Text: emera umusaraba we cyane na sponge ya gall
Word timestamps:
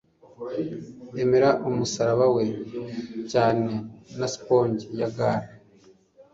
emera 1.23 1.49
umusaraba 1.69 2.25
we 2.35 2.45
cyane 3.31 3.71
na 4.19 4.27
sponge 4.33 4.83
ya 4.99 5.07
gall 5.15 5.43